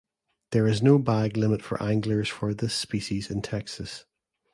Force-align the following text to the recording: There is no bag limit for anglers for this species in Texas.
There 0.49 0.65
is 0.67 0.81
no 0.81 0.97
bag 0.97 1.37
limit 1.37 1.61
for 1.61 1.79
anglers 1.79 2.27
for 2.27 2.55
this 2.55 2.73
species 2.73 3.29
in 3.29 3.43
Texas. 3.43 4.05